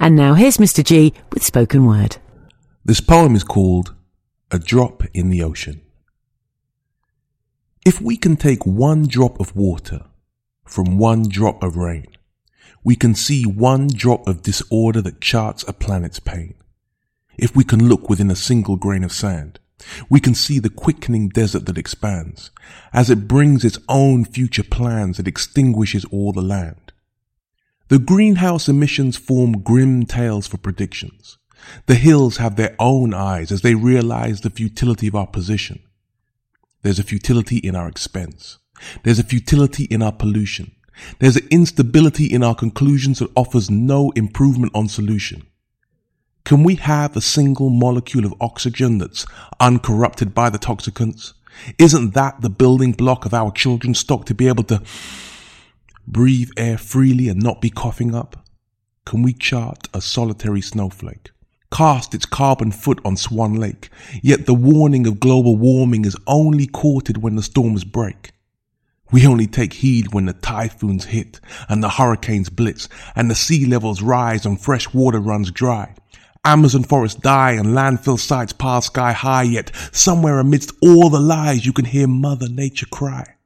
And 0.00 0.14
now 0.14 0.34
here's 0.34 0.58
Mr. 0.58 0.84
Gee 0.84 1.12
with 1.32 1.42
spoken 1.42 1.84
word. 1.84 2.18
This 2.84 3.00
poem 3.00 3.34
is 3.34 3.42
called 3.42 3.94
A 4.52 4.58
Drop 4.58 5.02
in 5.12 5.30
the 5.30 5.42
Ocean. 5.42 5.80
If 7.84 8.00
we 8.00 8.16
can 8.16 8.36
take 8.36 8.64
one 8.64 9.08
drop 9.08 9.40
of 9.40 9.56
water 9.56 10.04
from 10.64 10.98
one 10.98 11.28
drop 11.28 11.62
of 11.62 11.76
rain, 11.76 12.06
we 12.84 12.94
can 12.94 13.14
see 13.14 13.44
one 13.44 13.88
drop 13.88 14.28
of 14.28 14.42
disorder 14.42 15.02
that 15.02 15.20
charts 15.20 15.64
a 15.66 15.72
planet's 15.72 16.20
pain. 16.20 16.54
If 17.36 17.56
we 17.56 17.64
can 17.64 17.88
look 17.88 18.08
within 18.08 18.30
a 18.30 18.36
single 18.36 18.76
grain 18.76 19.02
of 19.02 19.12
sand, 19.12 19.58
we 20.08 20.20
can 20.20 20.34
see 20.34 20.58
the 20.58 20.70
quickening 20.70 21.28
desert 21.28 21.66
that 21.66 21.78
expands. 21.78 22.50
As 22.92 23.10
it 23.10 23.28
brings 23.28 23.64
its 23.64 23.78
own 23.88 24.24
future 24.24 24.62
plans, 24.62 25.16
that 25.16 25.28
extinguishes 25.28 26.04
all 26.06 26.32
the 26.32 26.42
land. 26.42 26.87
The 27.88 27.98
greenhouse 27.98 28.68
emissions 28.68 29.16
form 29.16 29.62
grim 29.62 30.04
tales 30.04 30.46
for 30.46 30.58
predictions. 30.58 31.38
The 31.86 31.94
hills 31.94 32.36
have 32.36 32.56
their 32.56 32.76
own 32.78 33.14
eyes 33.14 33.50
as 33.50 33.62
they 33.62 33.74
realize 33.74 34.40
the 34.42 34.50
futility 34.50 35.08
of 35.08 35.14
our 35.14 35.26
position. 35.26 35.80
There's 36.82 36.98
a 36.98 37.04
futility 37.04 37.56
in 37.56 37.74
our 37.74 37.88
expense. 37.88 38.58
There's 39.02 39.18
a 39.18 39.24
futility 39.24 39.84
in 39.84 40.02
our 40.02 40.12
pollution. 40.12 40.72
There's 41.18 41.36
an 41.36 41.48
instability 41.50 42.26
in 42.26 42.42
our 42.42 42.54
conclusions 42.54 43.20
that 43.20 43.30
offers 43.34 43.70
no 43.70 44.10
improvement 44.10 44.72
on 44.74 44.88
solution. 44.88 45.46
Can 46.44 46.64
we 46.64 46.76
have 46.76 47.16
a 47.16 47.20
single 47.20 47.70
molecule 47.70 48.24
of 48.24 48.34
oxygen 48.40 48.98
that's 48.98 49.26
uncorrupted 49.60 50.34
by 50.34 50.50
the 50.50 50.58
toxicants? 50.58 51.34
Isn't 51.78 52.14
that 52.14 52.40
the 52.40 52.50
building 52.50 52.92
block 52.92 53.24
of 53.24 53.34
our 53.34 53.50
children's 53.50 53.98
stock 53.98 54.26
to 54.26 54.34
be 54.34 54.48
able 54.48 54.64
to 54.64 54.82
breathe 56.10 56.50
air 56.56 56.78
freely 56.78 57.28
and 57.28 57.42
not 57.42 57.60
be 57.60 57.70
coughing 57.70 58.14
up? 58.14 58.46
Can 59.04 59.22
we 59.22 59.32
chart 59.32 59.88
a 59.92 60.00
solitary 60.00 60.62
snowflake? 60.62 61.30
Cast 61.70 62.14
its 62.14 62.24
carbon 62.24 62.72
foot 62.72 62.98
on 63.04 63.16
Swan 63.16 63.54
Lake, 63.54 63.90
yet 64.22 64.46
the 64.46 64.54
warning 64.54 65.06
of 65.06 65.20
global 65.20 65.56
warming 65.56 66.06
is 66.06 66.16
only 66.26 66.66
courted 66.66 67.22
when 67.22 67.36
the 67.36 67.42
storms 67.42 67.84
break. 67.84 68.32
We 69.10 69.26
only 69.26 69.46
take 69.46 69.74
heed 69.74 70.14
when 70.14 70.26
the 70.26 70.32
typhoons 70.32 71.06
hit 71.06 71.40
and 71.68 71.82
the 71.82 71.90
hurricanes 71.90 72.48
blitz 72.48 72.88
and 73.14 73.30
the 73.30 73.34
sea 73.34 73.66
levels 73.66 74.02
rise 74.02 74.46
and 74.46 74.60
fresh 74.60 74.92
water 74.94 75.20
runs 75.20 75.50
dry. 75.50 75.94
Amazon 76.44 76.84
forests 76.84 77.20
die 77.20 77.52
and 77.52 77.68
landfill 77.68 78.18
sites 78.18 78.54
pile 78.54 78.80
sky 78.80 79.12
high, 79.12 79.42
yet 79.42 79.70
somewhere 79.92 80.38
amidst 80.38 80.72
all 80.82 81.10
the 81.10 81.20
lies 81.20 81.66
you 81.66 81.72
can 81.72 81.84
hear 81.84 82.06
Mother 82.06 82.48
Nature 82.48 82.86
cry. 82.86 83.37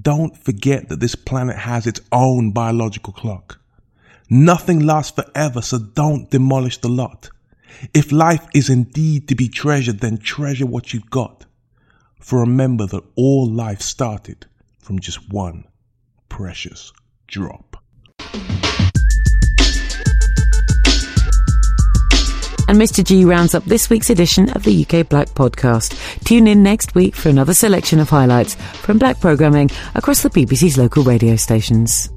Don't 0.00 0.36
forget 0.36 0.88
that 0.88 1.00
this 1.00 1.14
planet 1.14 1.56
has 1.56 1.86
its 1.86 2.00
own 2.10 2.52
biological 2.52 3.12
clock. 3.12 3.60
Nothing 4.30 4.80
lasts 4.80 5.12
forever, 5.12 5.60
so 5.60 5.78
don't 5.78 6.30
demolish 6.30 6.78
the 6.78 6.88
lot. 6.88 7.28
If 7.92 8.12
life 8.12 8.46
is 8.54 8.70
indeed 8.70 9.28
to 9.28 9.34
be 9.34 9.48
treasured, 9.48 10.00
then 10.00 10.18
treasure 10.18 10.66
what 10.66 10.94
you've 10.94 11.10
got. 11.10 11.44
For 12.20 12.40
remember 12.40 12.86
that 12.86 13.04
all 13.16 13.50
life 13.50 13.82
started 13.82 14.46
from 14.78 15.00
just 15.00 15.30
one 15.30 15.64
precious 16.28 16.92
drop. 17.26 17.71
And 22.72 22.80
Mr. 22.80 23.04
Gee 23.04 23.26
rounds 23.26 23.54
up 23.54 23.66
this 23.66 23.90
week's 23.90 24.08
edition 24.08 24.48
of 24.52 24.62
the 24.62 24.86
UK 24.86 25.06
Black 25.06 25.28
podcast. 25.34 25.94
Tune 26.24 26.46
in 26.46 26.62
next 26.62 26.94
week 26.94 27.14
for 27.14 27.28
another 27.28 27.52
selection 27.52 28.00
of 28.00 28.08
highlights 28.08 28.54
from 28.54 28.96
black 28.96 29.20
programming 29.20 29.70
across 29.94 30.22
the 30.22 30.30
BBC's 30.30 30.78
local 30.78 31.02
radio 31.02 31.36
stations. 31.36 32.08